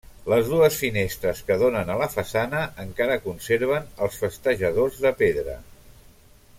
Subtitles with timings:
[0.33, 5.59] Les dues finestres que donen a la façana encara conserven els festejadors de pedra.